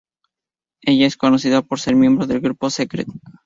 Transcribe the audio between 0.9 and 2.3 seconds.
es conocida por ser miembro